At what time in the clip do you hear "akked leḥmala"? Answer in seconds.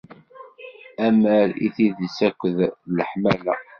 2.27-3.55